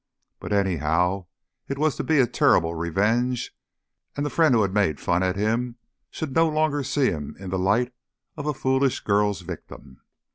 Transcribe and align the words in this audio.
But 0.39 0.51
anyhow, 0.51 1.27
it 1.67 1.77
was 1.77 1.95
to 1.97 2.03
be 2.03 2.17
a 2.17 2.25
terrible 2.25 2.73
revenge; 2.73 3.55
and 4.17 4.25
the 4.25 4.31
friend 4.31 4.55
who 4.55 4.63
had 4.63 4.73
made 4.73 4.99
fun 4.99 5.21
at 5.21 5.35
him 5.35 5.75
should 6.09 6.33
no 6.33 6.49
longer 6.49 6.81
see 6.81 7.11
him 7.11 7.35
in 7.39 7.51
the 7.51 7.59
light 7.59 7.93
of 8.35 8.47
a 8.47 8.53
foolish 8.55 9.01
girl's 9.01 9.41
victim. 9.41 10.01